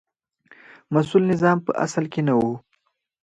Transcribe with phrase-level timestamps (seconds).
[0.93, 2.41] مسوول نظام په اصل کې نه و.